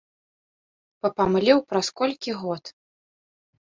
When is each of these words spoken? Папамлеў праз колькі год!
Папамлеў 1.03 1.59
праз 1.69 1.87
колькі 2.03 2.31
год! 2.43 2.63